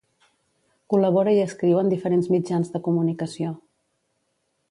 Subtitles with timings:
[0.93, 3.55] Col·labora i escriu en diferents mitjans de comunicació.